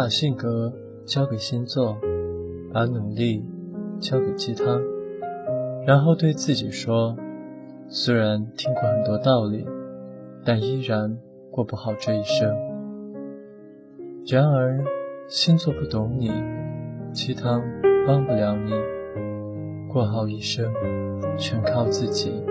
[0.00, 0.72] 把性格
[1.04, 1.94] 交给星座，
[2.72, 3.44] 把努力
[4.00, 4.80] 交给鸡汤，
[5.86, 7.14] 然后对自己说：
[7.86, 9.66] 虽然听过很多道理，
[10.42, 11.18] 但依然
[11.50, 12.48] 过不好这一生。
[14.26, 14.82] 然而，
[15.28, 16.32] 星座不懂你，
[17.12, 17.62] 鸡汤
[18.06, 18.72] 帮不了你，
[19.92, 20.72] 过好一生
[21.36, 22.42] 全靠自己。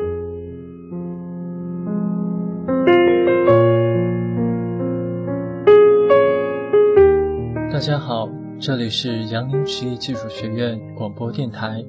[7.79, 8.27] 大家好，
[8.59, 11.81] 这里是杨凌职业技术学院广播电台，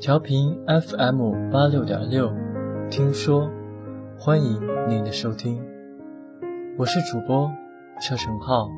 [0.00, 2.32] 调频 FM 八六点六。
[2.90, 3.48] 听说，
[4.18, 5.62] 欢迎您的收听，
[6.76, 7.48] 我是主播
[8.00, 8.68] 车成浩。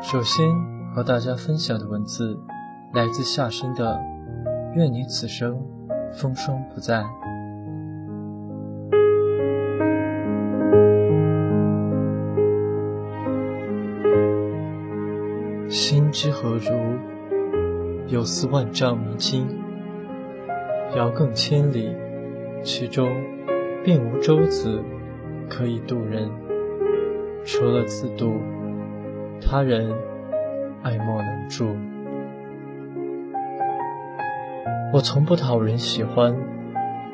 [0.00, 0.44] 首先
[0.92, 2.36] 和大家分享的文字，
[2.92, 3.94] 来自夏生的
[4.74, 5.54] 《愿你此生》。
[6.14, 7.02] 风霜不再，
[15.68, 16.98] 心之何如？
[18.08, 19.46] 有似万丈迷津，
[20.94, 21.96] 遥亘千里，
[22.62, 23.08] 其中
[23.82, 24.82] 并无舟子
[25.48, 26.30] 可以渡人，
[27.44, 28.34] 除了自渡，
[29.40, 29.92] 他人
[30.82, 31.74] 爱莫能助。
[34.92, 36.36] 我从不讨人喜欢，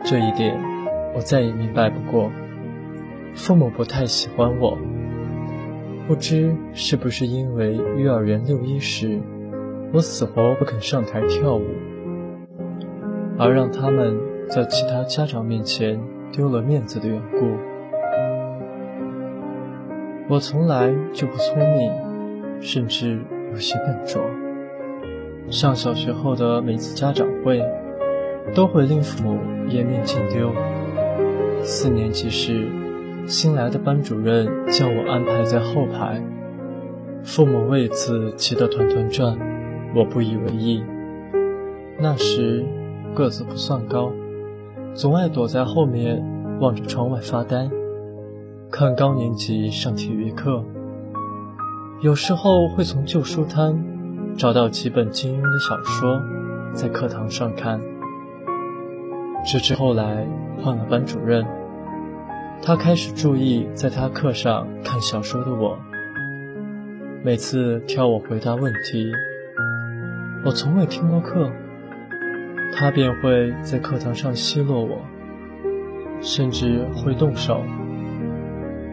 [0.02, 0.60] 这一点
[1.14, 2.28] 我再也明白不过。
[3.34, 4.76] 父母不太喜欢我，
[6.08, 9.20] 不知是不是因为幼儿园六一时
[9.92, 11.66] 我死活不肯上台跳舞，
[13.38, 14.18] 而让他们
[14.48, 16.00] 在其他家长面前
[16.32, 17.56] 丢了面子的缘故。
[20.28, 21.92] 我从来就不聪明，
[22.60, 23.20] 甚至
[23.52, 24.20] 有些笨拙。
[25.50, 27.64] 上小学后的每次家长会，
[28.54, 30.52] 都会令父母颜面尽丢。
[31.62, 32.68] 四年级时，
[33.26, 36.22] 新来的班主任将我安排在后排，
[37.22, 39.38] 父母为此气得团团转，
[39.94, 40.84] 我不以为意。
[41.98, 42.62] 那时
[43.14, 44.12] 个子不算高，
[44.92, 46.22] 总爱躲在后面
[46.60, 47.70] 望着窗外发呆，
[48.70, 50.62] 看高年级上体育课。
[52.02, 53.97] 有时候会从旧书摊。
[54.38, 56.22] 找到几本金庸的小说，
[56.72, 57.80] 在课堂上看。
[59.44, 60.24] 直至后来
[60.62, 61.44] 换了班主任，
[62.62, 65.76] 他开始注意在他课上看小说的我。
[67.24, 69.10] 每次挑我回答问题，
[70.44, 71.50] 我从未听过课，
[72.72, 75.00] 他便会在课堂上奚落我，
[76.20, 77.64] 甚至会动手。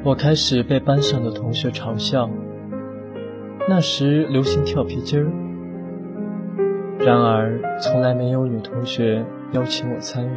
[0.03, 2.27] 我开始被班上的同学嘲笑。
[3.67, 5.31] 那时流行跳皮筋儿，
[6.99, 10.29] 然而从来没有女同学邀请我参与。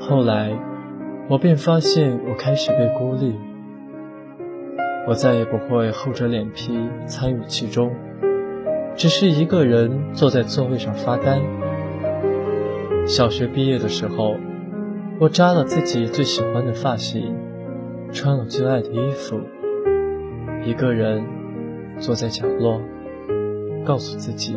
[0.00, 0.58] 后来，
[1.28, 3.34] 我便发现我开始被孤立，
[5.06, 7.92] 我再也不会厚着脸皮参与其中，
[8.96, 11.42] 只是一个人坐在座位上发呆。
[13.04, 14.34] 小学毕业的时候，
[15.18, 17.36] 我扎了自己最喜欢的发型，
[18.12, 19.38] 穿了最爱的衣服，
[20.64, 21.22] 一个人。
[22.00, 22.80] 坐在角落，
[23.84, 24.56] 告诉自己，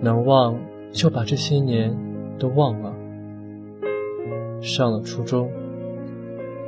[0.00, 0.58] 能忘
[0.90, 1.96] 就把这些年
[2.38, 2.92] 都忘了。
[4.60, 5.48] 上了初中，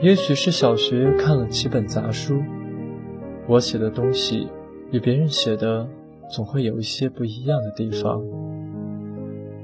[0.01, 2.41] 也许是小学看了几本杂书，
[3.49, 4.47] 我写的东西
[4.93, 5.89] 与别人写的
[6.31, 8.23] 总会有一些不一样的地方。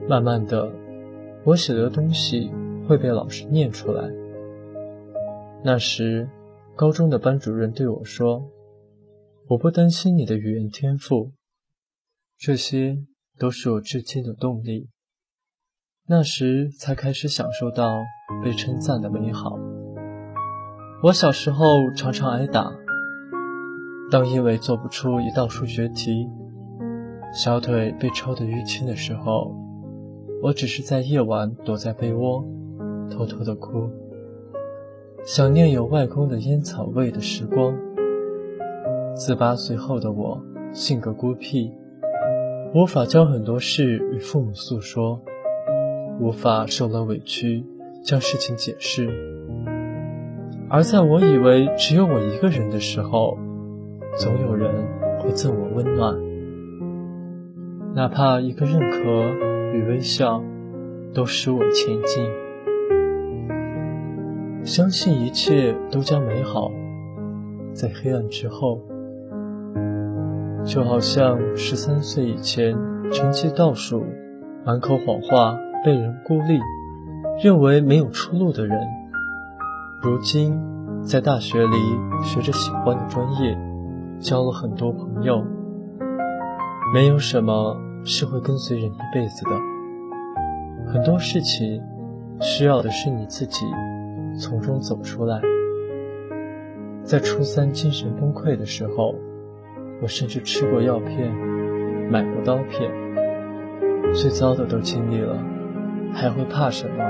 [0.09, 0.69] 慢慢的，
[1.45, 2.51] 我写的东西
[2.89, 4.11] 会被老师念出来。
[5.63, 6.29] 那时，
[6.75, 8.43] 高中的班主任对我说。
[9.49, 11.31] 我不担心你的语言天赋，
[12.37, 12.99] 这些
[13.39, 14.89] 都是我至今的动力。
[16.09, 18.03] 那时才开始享受到
[18.43, 19.57] 被称赞的美好。
[21.05, 22.73] 我小时候常常挨打，
[24.11, 26.27] 当因为做不出一道数学题，
[27.33, 29.55] 小腿被抽得淤青的时候，
[30.43, 32.45] 我只是在夜晚躲在被窝，
[33.13, 33.89] 偷偷的哭，
[35.25, 37.73] 想念有外公的烟草味的时光。
[39.17, 40.39] 自八岁后的我，
[40.73, 41.73] 性格孤僻，
[42.75, 45.19] 无法将很多事与父母诉说，
[46.21, 47.65] 无法受了委屈
[48.05, 49.09] 将事情解释。
[50.69, 53.39] 而在我以为只有我一个人的时候，
[54.19, 54.71] 总有人
[55.19, 56.15] 会赠我温暖，
[57.95, 58.99] 哪怕一个认可
[59.75, 60.45] 与微笑，
[61.15, 62.29] 都使我前进。
[64.63, 66.71] 相信一切都将美好，
[67.73, 68.79] 在黑暗之后。
[70.67, 72.77] 就好像十三岁以前
[73.13, 74.05] 成绩倒数，
[74.65, 76.59] 满口谎话被人孤立，
[77.41, 78.77] 认为没有出路的人，
[80.03, 80.61] 如今
[81.05, 81.77] 在大学里
[82.25, 83.57] 学着喜欢的专业，
[84.19, 85.45] 交了很多朋友。
[86.93, 89.51] 没有什么是会跟随人一辈子的，
[90.93, 91.81] 很多事情
[92.41, 93.65] 需要的是你自己
[94.41, 95.41] 从中走出来。
[97.05, 99.15] 在初三精神崩溃的时候，
[100.01, 101.33] 我甚至吃过药片，
[102.11, 102.91] 买过刀片，
[104.13, 105.39] 最糟的都经历了，
[106.13, 107.05] 还会怕什么？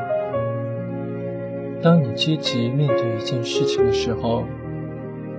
[1.83, 4.45] 当你积极面对一件事情的时候，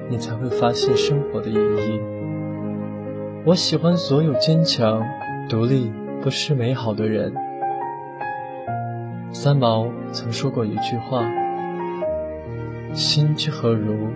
[0.10, 2.02] 你才会发现生活的意义。
[3.46, 5.02] 我喜欢所有坚强、
[5.50, 5.92] 独立、
[6.22, 7.34] 不失美好的人。
[9.32, 11.24] 三毛曾说过一句话
[12.94, 14.10] ：“心之何如，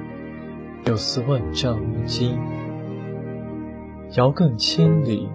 [0.85, 2.37] 有似万丈云津，
[4.17, 5.29] 遥亘千里，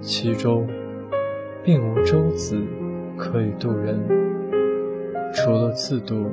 [0.00, 0.66] 其中
[1.62, 2.60] 并无舟子
[3.16, 4.02] 可以渡人，
[5.32, 6.26] 除了自渡，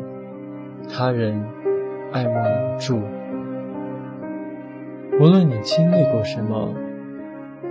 [0.90, 1.40] 他人
[2.12, 3.00] 爱莫能助。”
[5.22, 6.74] 无论你经历过什么，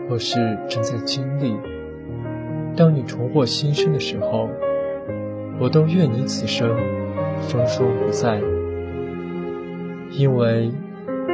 [0.09, 1.57] 或是正在经历，
[2.77, 4.49] 当你重获新生的时候，
[5.59, 6.71] 我都愿你此生
[7.49, 8.41] 风霜不再。
[10.13, 10.71] 因为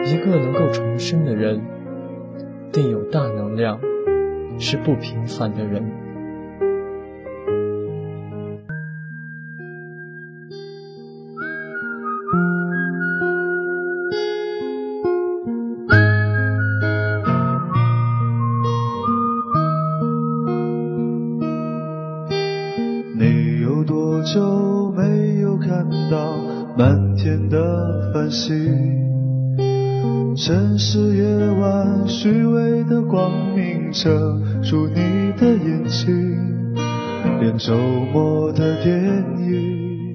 [0.06, 1.61] 一个能够重生的人，
[2.73, 3.81] 定有大能量，
[4.59, 6.08] 是不平凡的人。
[34.00, 36.73] 遮住你的眼睛，
[37.41, 37.75] 连周
[38.12, 38.97] 末的电
[39.41, 40.15] 影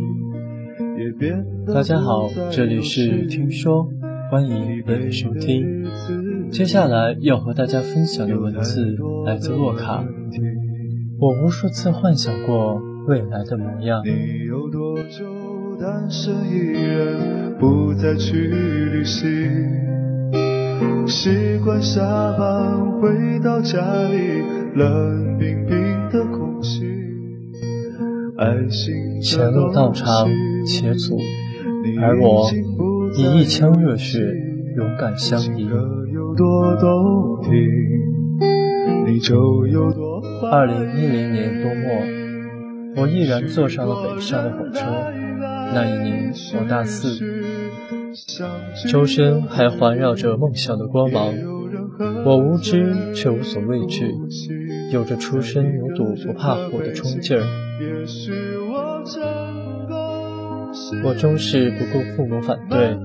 [0.97, 1.73] 也变得。
[1.73, 3.85] 大家好，这里是听说，
[4.31, 5.83] 欢迎你的收听。
[6.49, 8.95] 接下来要和大家分享的文字
[9.25, 10.01] 来自洛卡。
[11.19, 14.01] 我无数次幻想过未来的模样。
[14.05, 15.25] 你有多久？
[15.77, 19.27] 单身一人，不再去旅行，
[21.05, 22.01] 习惯下
[22.37, 24.41] 班回到家里，
[24.75, 25.77] 冷冰冰
[26.09, 26.81] 的空气。
[28.37, 30.27] 爱情前路道长
[30.65, 31.19] 且阻，
[32.01, 32.49] 而我
[33.17, 34.19] 以一腔热血
[34.77, 35.69] 勇敢相迎。
[40.51, 44.85] 二零一零年冬末，我毅然坐上了北上的火车。
[45.75, 47.19] 那一年我大四，
[48.87, 51.33] 周身还环绕着梦想的光芒。
[52.25, 54.13] 我无知却无所畏惧，
[54.91, 57.43] 有着初生牛犊不怕虎的冲劲儿。
[61.03, 62.97] 我终是不顾父母反对，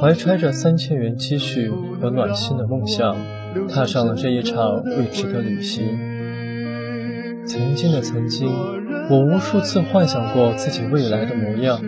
[0.00, 1.68] 怀揣着三千元积蓄
[2.00, 3.16] 和暖心的梦想，
[3.68, 5.98] 踏上了这一场未知的旅行。
[7.46, 8.48] 曾经的曾经。
[9.10, 11.78] 我无数次幻想过自己未来的模样，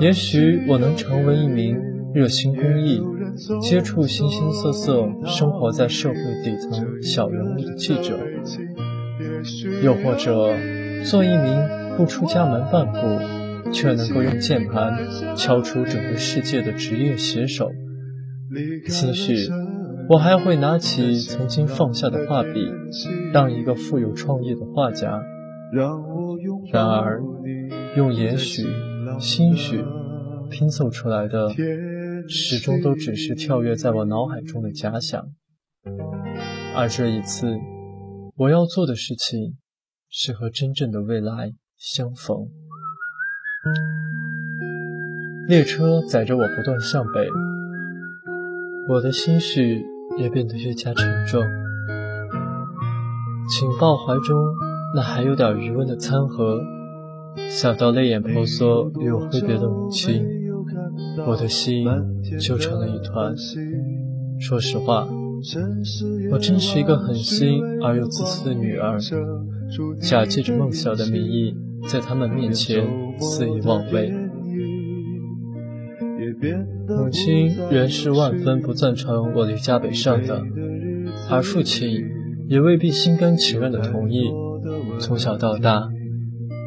[0.00, 1.76] 也许我能成为一名
[2.14, 3.00] 热心公益、
[3.60, 8.18] 接触形形色色、生活在社会底层小人物的记者，
[9.82, 10.54] 又或者
[11.04, 14.98] 做一名不出家门半步，却能够用键盘
[15.36, 17.70] 敲出整个世界的职业写手。
[18.86, 19.50] 兴许
[20.08, 22.66] 我还会拿起曾经放下的画笔，
[23.32, 25.20] 当一个富有创意的画家。
[26.72, 27.20] 然而，
[27.96, 28.64] 用也许、
[29.18, 29.84] 兴许
[30.50, 31.48] 拼凑出来的，
[32.28, 35.26] 始终都只是跳跃在我脑海中的假想。
[36.74, 37.58] 而这一次，
[38.36, 39.56] 我要做的事情，
[40.10, 42.48] 是和真正的未来相逢。
[45.48, 47.28] 列车载着我不断向北，
[48.88, 49.84] 我的心绪
[50.18, 51.42] 也变得越加沉重。
[53.48, 54.36] 请抱怀中。
[54.94, 56.62] 那还有点余温的餐盒，
[57.48, 60.24] 想到泪眼婆娑与我挥别的母亲，
[61.26, 61.86] 我的心
[62.40, 63.34] 就成了一团。
[64.38, 65.06] 说实话，
[66.30, 68.98] 我真是一个狠心而又自私的女儿，
[70.00, 71.54] 假借着梦想的名义，
[71.88, 72.86] 在他们面前
[73.18, 74.12] 肆意妄为。
[76.88, 80.42] 母亲仍是万分不赞成我离家北上的，
[81.30, 82.04] 而父亲
[82.48, 84.24] 也未必心甘情愿的同意。
[84.98, 85.88] 从小到大，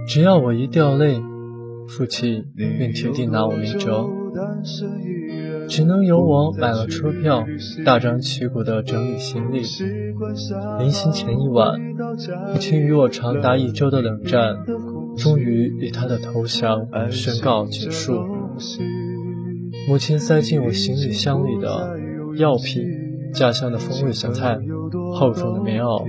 [0.09, 1.21] 只要我一掉泪，
[1.87, 4.09] 父亲便铁定拿我没辙。
[5.67, 7.45] 只能由我买了车票，
[7.85, 9.61] 大张旗鼓地整理行李。
[10.79, 11.79] 临行前一晚，
[12.51, 14.55] 母亲与我长达一周的冷战，
[15.15, 18.13] 终于以她的投降宣告结束。
[19.87, 21.99] 母亲塞进我行李箱里的
[22.35, 22.83] 药品、
[23.31, 24.57] 家乡的风味小菜、
[25.13, 26.03] 厚重的棉袄，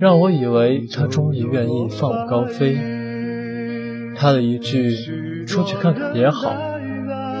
[0.00, 2.76] 让我以为她终于愿意放我高飞。
[4.22, 4.94] 他的一句
[5.46, 6.54] “出去看看也好”。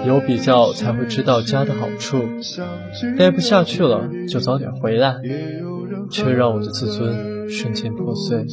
[0.04, 2.24] 有比较才会知道家的好处，
[3.16, 5.14] 待不下去了就早点回来，
[6.10, 8.44] 却让我的自尊瞬间破碎。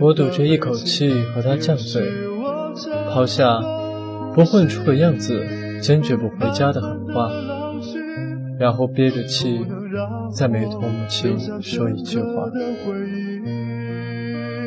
[0.00, 2.02] 我赌着一口气和他犟嘴，
[3.12, 3.60] 抛下
[4.34, 7.30] 不混出个样子，坚决不回家的狠话，
[8.58, 9.64] 然后憋着气
[10.36, 12.50] 再没同母亲说一句话。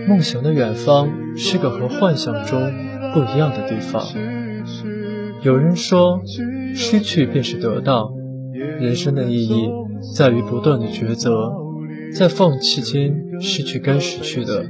[0.07, 2.59] 梦想的远方是个和幻想中
[3.13, 4.03] 不一样的地方。
[5.41, 6.21] 有人说，
[6.73, 8.13] 失去便是得到。
[8.79, 9.69] 人生的意义
[10.15, 11.51] 在于不断的抉择，
[12.13, 14.65] 在放弃间失去该失去的，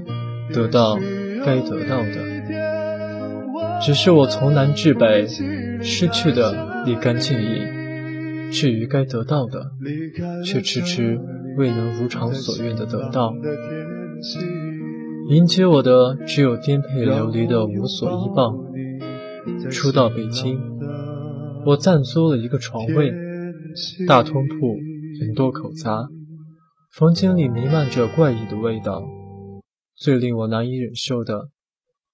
[0.54, 0.98] 得到
[1.46, 3.80] 该得到的。
[3.82, 5.28] 只是我从南至北，
[5.82, 9.72] 失去的立竿见影；至于该得到的，
[10.44, 11.20] 却迟迟
[11.58, 13.34] 未能如偿所愿的得到。
[15.30, 18.58] 迎接我的只有颠沛流离的无所依傍。
[19.70, 20.58] 初到北京，
[21.66, 23.14] 我暂租了一个床位，
[24.08, 24.78] 大通铺，
[25.20, 26.08] 人多口杂，
[26.94, 29.04] 房间里弥漫着怪异的味道。
[29.98, 31.50] 最令我难以忍受的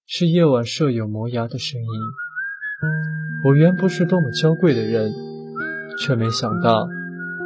[0.06, 1.86] 是夜晚舍友磨牙的声音。
[3.44, 5.12] 我原不是多么娇贵的人，
[6.00, 6.88] 却没想到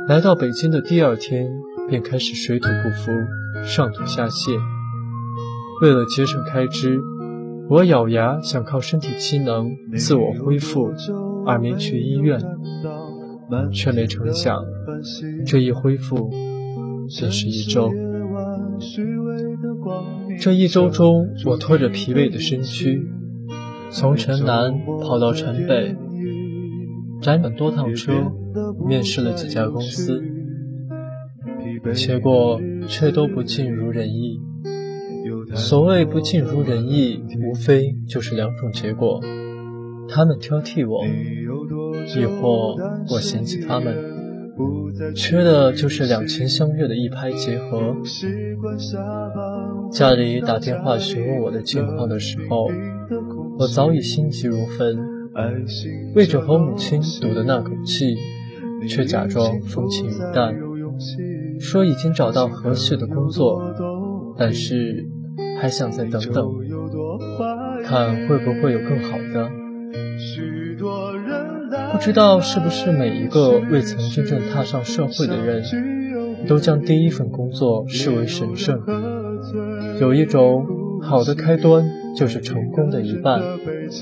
[0.09, 1.47] 来到北京的第二天
[1.91, 3.13] 便开始水土不服，
[3.67, 4.78] 上吐下泻。
[5.81, 7.01] 为了节省开支。
[7.71, 10.91] 我咬牙想靠身体机能自我恢复，
[11.45, 12.41] 而没去医院，
[13.71, 14.65] 却没成想，
[15.45, 16.31] 这一恢复
[17.19, 17.93] 便是一周。
[20.41, 23.07] 这一周中，我拖着疲惫的身躯，
[23.91, 25.95] 从城南跑到城北，
[27.21, 28.15] 辗转多趟车，
[28.89, 30.23] 面试了几家公司，
[31.93, 34.41] 结果却都不尽如人意。
[35.55, 39.21] 所谓不尽如人意，无非就是两种结果：
[40.09, 41.05] 他们挑剔我，
[42.17, 42.77] 亦或
[43.11, 43.97] 我嫌弃他们。
[45.15, 47.97] 缺的就是两情相悦的一拍即合。
[49.91, 52.69] 家里打电话询问我的近况的时候，
[53.59, 54.99] 我早已心急如焚，
[56.15, 58.17] 为着和母亲赌的那口气，
[58.89, 60.55] 却假装风轻云淡，
[61.61, 63.63] 说已经找到合适的工作，
[64.37, 65.09] 但是。
[65.61, 66.51] 还想再等等，
[67.85, 69.51] 看会不会有更好的。
[71.93, 75.63] 不知道是不是每一个未曾真正踏上社会的人，
[76.47, 78.81] 都将第一份工作视为神圣。
[80.01, 80.67] 有一种
[81.03, 83.43] 好的开端就是成功的一半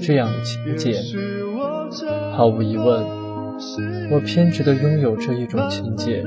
[0.03, 1.01] 这样的情节。
[2.33, 3.05] 毫无疑问，
[4.11, 6.23] 我偏执地拥有这一种情节，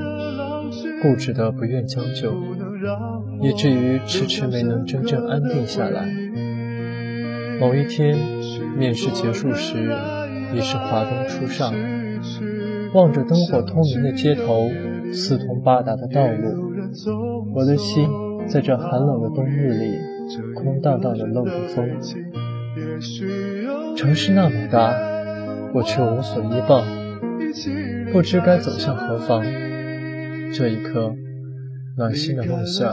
[1.02, 2.32] 固执的不愿将就。
[3.42, 6.06] 以至于迟迟没能真正安定下来。
[7.60, 8.16] 某一天，
[8.76, 9.76] 面试结束时，
[10.54, 11.74] 已是华灯初上。
[12.92, 14.68] 望着灯火通明的街头，
[15.12, 16.72] 四通八达的道路，
[17.54, 18.08] 我的心
[18.48, 19.98] 在这寒冷的冬日里，
[20.54, 21.88] 空荡荡的漏着风。
[23.96, 24.92] 城市那么大，
[25.74, 26.84] 我却无所依傍，
[28.12, 29.42] 不知该走向何方。
[30.52, 31.14] 这一刻。
[32.00, 32.90] 暖心的梦想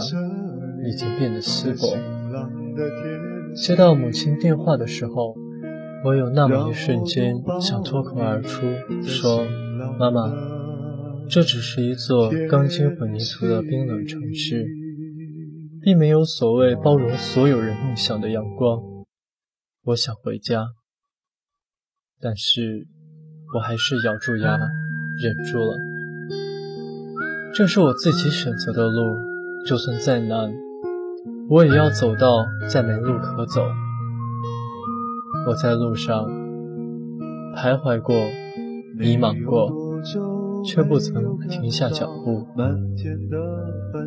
[0.86, 1.96] 已经变得稀薄。
[3.56, 5.34] 接到母亲电话的时候，
[6.04, 8.68] 我有那么一瞬间想脱口而出
[9.04, 9.48] 说
[9.98, 10.30] ：“妈妈，
[11.30, 14.68] 这只是一座钢筋混凝土的冰冷城市，
[15.82, 18.84] 并没有所谓包容所有人梦想的阳光。
[19.86, 20.66] 我想回家，
[22.20, 22.86] 但是
[23.56, 24.58] 我还是咬住牙
[25.18, 25.78] 忍住了。”
[27.58, 29.18] 这是我自己选择的路，
[29.66, 30.54] 就算再难，
[31.50, 33.64] 我也要走到再没路可走。
[35.48, 36.30] 我在路上
[37.56, 38.16] 徘徊过，
[38.96, 39.72] 迷茫过，
[40.64, 42.46] 却不曾停下脚步。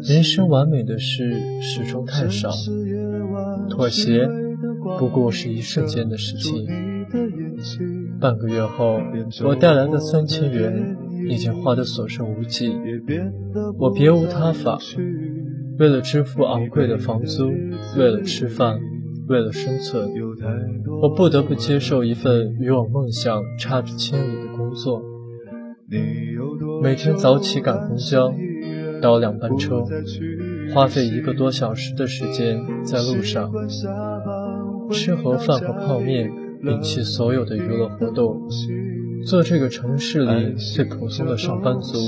[0.05, 2.51] 人生完美的事始终太少，
[3.69, 4.29] 妥协
[4.97, 6.69] 不过是一瞬间的事情。
[8.21, 9.01] 半个月后，
[9.45, 10.97] 我带来的三千元。
[11.29, 12.73] 已经花得所剩无几，
[13.79, 14.79] 我别无他法。
[15.79, 17.49] 为了支付昂贵的房租，
[17.97, 18.79] 为了吃饭，
[19.29, 20.11] 为了生存，
[21.01, 25.03] 我不得不接受一份与我梦想差着千里的工作。
[26.83, 28.33] 每天早起赶公交，
[29.01, 29.83] 倒两班车，
[30.75, 33.51] 花费一个多小时的时间在路上，
[34.91, 36.31] 吃盒饭和泡面，
[36.63, 38.43] 摒弃所有的娱乐活动，
[39.27, 41.99] 做这个城市里最普通的上班族。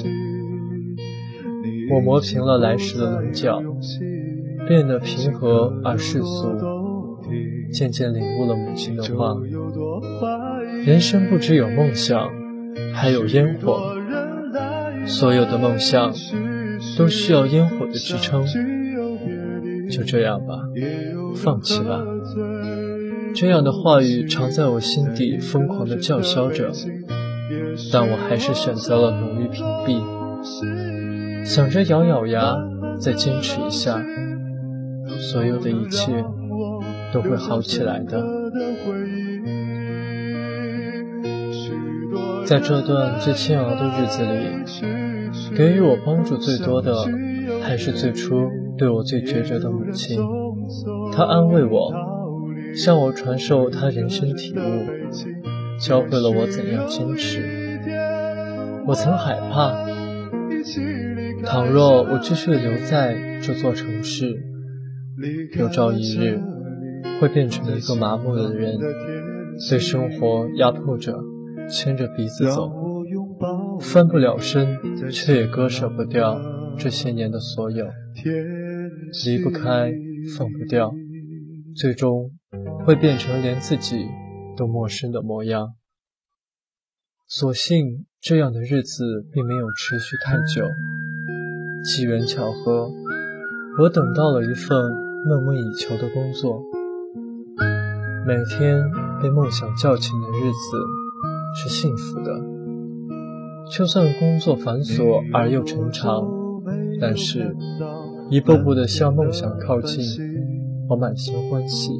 [1.90, 3.62] 我磨平了来时的棱角，
[4.66, 6.56] 变得平和而世俗，
[7.72, 9.36] 渐渐领悟了母亲的话：
[10.86, 12.30] 人生不只有梦想，
[12.94, 13.94] 还有烟火。
[15.04, 16.14] 所有的梦想
[16.96, 18.44] 都需要烟火的支撑。
[19.90, 20.54] 就这样吧，
[21.34, 22.02] 放弃吧。
[23.34, 26.70] 这样的话语常在我心底疯狂地叫嚣着，
[27.92, 30.02] 但我还是选择了努力屏蔽，
[31.44, 32.54] 想着咬咬牙
[32.98, 34.00] 再坚持一下，
[35.18, 36.24] 所有的一切
[37.12, 38.22] 都会好起来的。
[42.44, 46.94] 在这段最煎熬的日子里，给予我帮助最多的，
[47.62, 48.34] 还是最初
[48.76, 50.20] 对我最决绝的母亲。
[51.12, 51.92] 她安慰我，
[52.74, 54.86] 向我传授他人生体悟，
[55.78, 57.40] 教会了我怎样坚持。
[58.86, 59.86] 我曾害怕，
[61.44, 64.34] 倘若我继续留在这座城市，
[65.58, 66.40] 有朝一日
[67.20, 68.78] 会变成一个麻木的人，
[69.70, 71.18] 被生活压迫着。
[71.68, 72.70] 牵着鼻子走，
[73.80, 74.76] 翻不了身，
[75.10, 76.38] 却也割舍不掉
[76.76, 77.86] 这些年的所有，
[79.24, 79.92] 离不开，
[80.36, 80.92] 放不掉，
[81.76, 82.32] 最终
[82.84, 84.08] 会变成连自己
[84.56, 85.74] 都陌生的模样。
[87.28, 90.66] 所幸这样的日子并没有持续太久，
[91.84, 92.90] 机缘巧合，
[93.78, 94.78] 我等到了一份
[95.26, 96.62] 梦寐以求的工作，
[98.26, 98.82] 每天
[99.22, 101.02] 被梦想叫醒的日子。
[101.54, 102.32] 是幸福的，
[103.70, 106.26] 就算工作繁琐而又成长，
[106.98, 107.54] 但是
[108.30, 110.02] 一步步的向梦想靠近，
[110.92, 111.90] 我满心欢喜。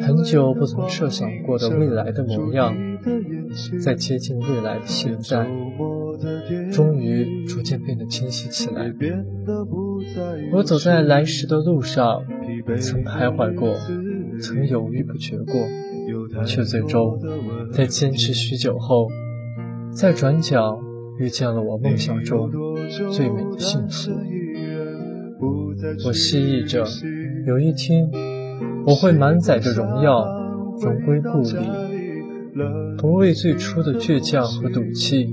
[0.00, 2.74] 很久不曾设想过的未来的模样，
[3.84, 5.46] 在接近未来的现在，
[6.72, 8.90] 终于逐渐变得清晰起来。
[10.54, 12.24] 我走在来时的路上，
[12.80, 13.74] 曾徘徊过，
[14.40, 15.54] 曾犹豫不决过。
[16.46, 17.18] 却最终
[17.70, 19.08] 在坚持许久后，
[19.90, 20.80] 在转角
[21.18, 22.50] 遇见了我梦想中
[23.12, 24.12] 最美的幸福。
[26.06, 26.84] 我希冀着
[27.46, 28.10] 有一天，
[28.86, 30.26] 我会满载着荣耀，
[30.80, 31.56] 荣归故里，
[32.98, 35.30] 不为最初的倔强和赌气，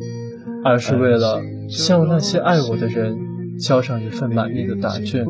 [0.64, 5.26] 而是为了向那些爱我的人交上一份满意的答卷，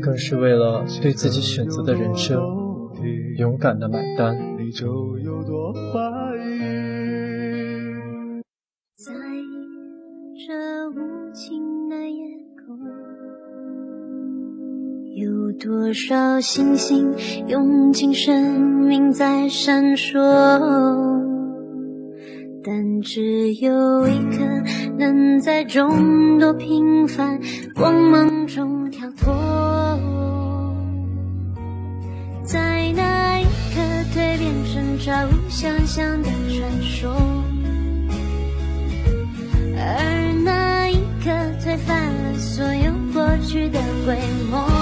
[0.00, 2.40] 更是为了对自己选择的人生。
[3.38, 4.36] 勇敢的买单。
[8.96, 9.12] 在
[10.46, 11.69] 这无情
[15.20, 17.12] 有多少星星
[17.46, 20.18] 用尽生命在闪烁？
[22.64, 24.38] 但只有一颗
[24.98, 27.38] 能在众多平凡
[27.74, 30.00] 光芒中跳脱。
[32.42, 33.80] 在那一刻
[34.14, 35.12] 蜕变成超
[35.50, 37.12] 想象的传说，
[39.76, 41.30] 而那一刻
[41.62, 44.16] 推翻了所有过去的规
[44.50, 44.79] 模。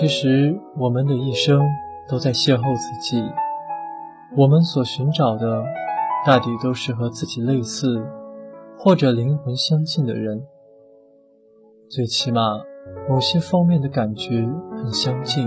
[0.00, 1.60] 其实我们的一生
[2.08, 3.22] 都在邂逅自己，
[4.34, 5.62] 我们所寻找的，
[6.24, 8.02] 大抵都是和自己类似
[8.78, 10.42] 或者灵魂相近的人，
[11.90, 12.40] 最起码
[13.10, 15.46] 某些方面的感觉很相近。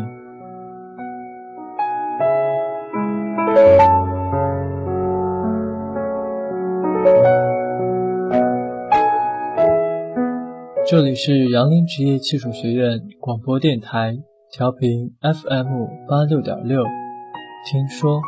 [10.85, 14.19] 这里是杨林职业技术学院广播电台，
[14.55, 16.83] 调频 FM 八六点六。
[17.65, 18.21] 听说，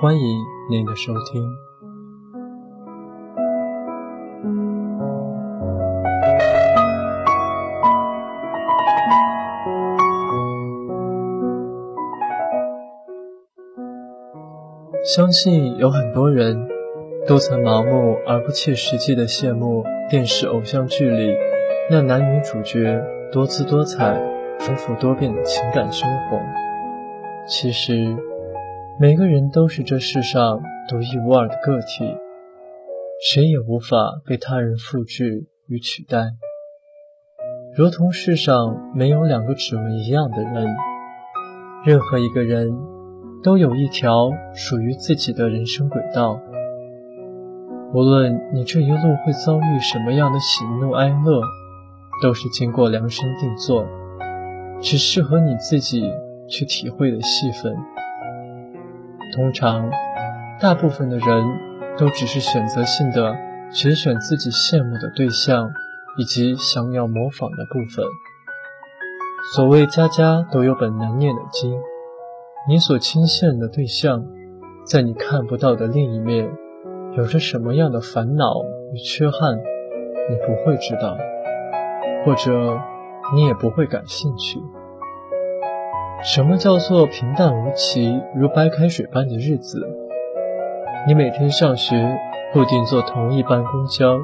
[0.00, 0.38] 欢迎
[0.70, 1.44] 您的收听。
[15.04, 16.66] 相信有很多人
[17.28, 21.36] 都曾盲目而不切实际的羡慕电视偶像剧里。
[21.90, 24.18] 那男女主角多姿多彩、
[24.60, 26.40] 丰富多变的情感生活，
[27.46, 28.16] 其实
[28.98, 32.16] 每个人都是这世上独一无二的个体，
[33.32, 36.32] 谁也无法被他人复制与取代。
[37.76, 40.66] 如同世上没有两个指纹一样的人，
[41.84, 42.72] 任何一个人
[43.42, 46.40] 都有一条属于自己的人生轨道。
[47.92, 51.42] 无论你这一路会遭遇什么样的喜怒哀乐。
[52.22, 53.84] 都是经过量身定做，
[54.84, 56.12] 只适合你自己
[56.46, 57.74] 去体会的戏份。
[59.34, 59.90] 通常，
[60.60, 61.44] 大部分的人
[61.96, 63.34] 都只是选择性的
[63.72, 65.70] 只选自己羡慕的对象，
[66.18, 68.04] 以及想要模仿的部分。
[69.54, 71.74] 所谓家家都有本难念的经，
[72.68, 74.22] 你所倾羡的对象，
[74.86, 76.46] 在你看不到的另一面，
[77.16, 81.16] 有着什么样的烦恼与缺憾，你不会知道。
[82.26, 82.78] 或者
[83.32, 84.60] 你也不会感兴趣。
[86.22, 89.86] 什么叫做平淡无奇如白开水般的日子？
[91.06, 92.18] 你每天上学
[92.52, 94.18] 固定坐同一班公交，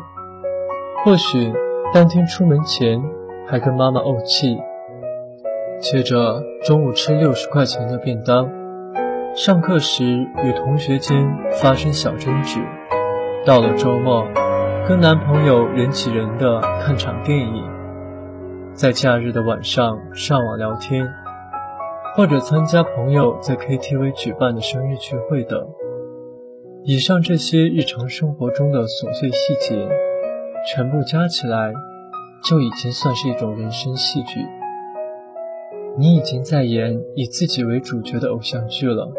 [1.04, 1.52] 或许
[1.92, 3.02] 当天出门前
[3.46, 4.58] 还跟妈妈怄气。
[5.78, 8.50] 接着中午吃六十块钱的便当，
[9.34, 11.26] 上课时与同学间
[11.60, 12.60] 发生小争执，
[13.44, 14.26] 到了周末
[14.86, 17.79] 跟男朋友人挤人的看场电影。
[18.80, 21.06] 在假日的晚上上网聊天，
[22.16, 25.68] 或者参加朋友在 KTV 举办的生日聚会等，
[26.84, 29.86] 以上这些日常生活中的琐碎细节，
[30.66, 31.74] 全部加起来，
[32.42, 34.40] 就已经算是一种人生戏剧。
[35.98, 39.12] 你已经在演以自己为主角的偶像剧了。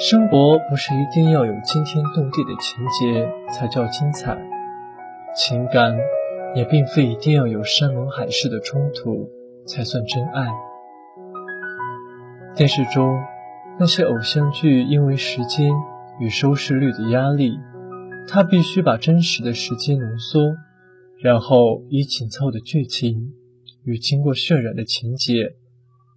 [0.00, 4.36] 生活不是一定要有惊天动地的情节才叫精彩，
[5.36, 5.96] 情感。
[6.54, 9.30] 也并非一定要有山盟海誓的冲突
[9.66, 10.48] 才算真爱。
[12.56, 13.16] 电视中
[13.78, 15.70] 那些偶像剧，因为时间
[16.18, 17.56] 与收视率的压力，
[18.26, 20.56] 他必须把真实的时间浓缩，
[21.22, 23.32] 然后以紧凑的剧情
[23.84, 25.54] 与经过渲染的情节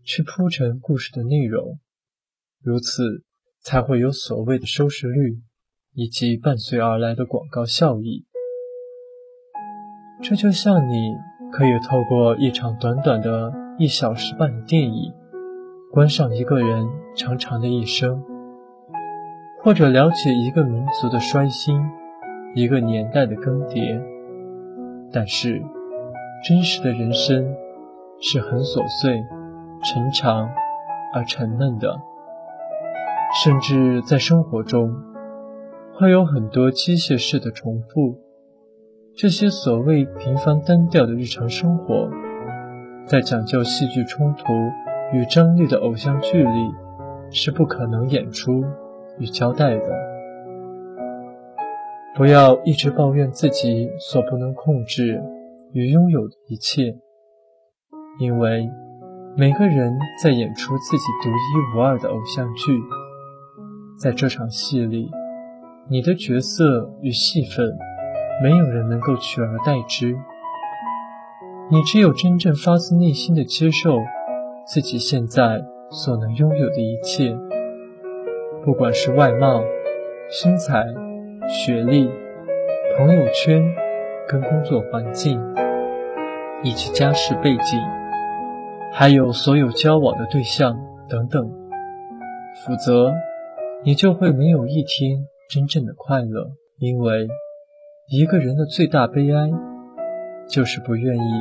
[0.04, 1.80] 去铺陈故事的内容，
[2.62, 3.24] 如此
[3.62, 5.38] 才会有所谓的收视率
[5.94, 8.26] 以及伴随而来的广告效益。
[10.24, 11.18] 这就像你
[11.52, 15.14] 可以透过一场短短的一小时半的电影，
[15.92, 18.24] 观赏一个人长长的一生，
[19.62, 21.78] 或者了解一个民族的衰兴，
[22.56, 24.02] 一个年代的更迭。
[25.12, 25.62] 但是，
[26.48, 27.46] 真实的人生
[28.22, 29.22] 是很琐碎、
[29.84, 30.50] 沉长
[31.14, 32.00] 而沉闷的，
[33.44, 34.90] 甚至在生活中
[35.96, 38.18] 会有很多机械式的重复。
[39.16, 42.10] 这些所谓平凡单调的日常生活，
[43.06, 44.44] 在讲究戏剧冲突
[45.14, 46.72] 与张力的偶像剧里，
[47.30, 48.64] 是不可能演出
[49.20, 49.86] 与交代的。
[52.16, 55.22] 不要一直抱怨自己所不能控制
[55.74, 56.96] 与拥有的一切，
[58.20, 58.68] 因为
[59.38, 62.80] 每个人在演出自己独一无二的偶像剧，
[64.00, 65.12] 在这场戏里，
[65.88, 67.78] 你的角色与戏份。
[68.42, 70.18] 没有人能够取而代之。
[71.70, 73.98] 你只有真正发自内心的接受
[74.66, 77.36] 自己现在所能拥有的一切，
[78.64, 79.62] 不管是外貌、
[80.30, 80.86] 身材、
[81.48, 82.10] 学历、
[82.98, 83.64] 朋友圈、
[84.28, 85.40] 跟工作环境，
[86.64, 87.80] 以及家世背景，
[88.92, 91.50] 还有所有交往的对象等等，
[92.66, 93.14] 否则
[93.84, 97.28] 你就会没有一天真正的快乐，因为。
[98.08, 99.50] 一个人的最大悲哀，
[100.50, 101.32] 就是不愿意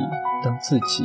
[0.43, 1.03] 当自己。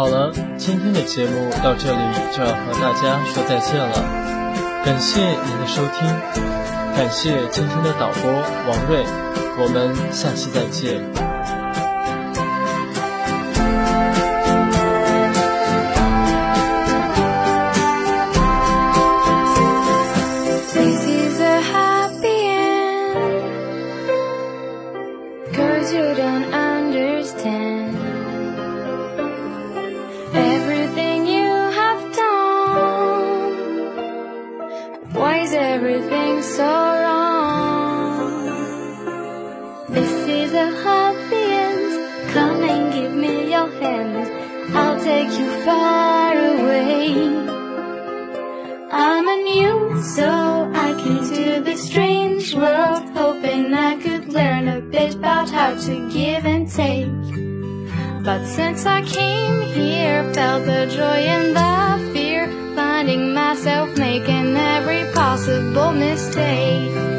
[0.00, 1.98] 好了今天的节目到这里
[2.34, 6.08] 就要和大家说再见了，感谢您的收听，
[6.96, 9.04] 感谢今天的导播王瑞，
[9.58, 11.29] 我们下期再见。
[58.24, 65.92] But since I came here, felt the joy and the fear, finding myself making every possible
[65.92, 67.09] mistake.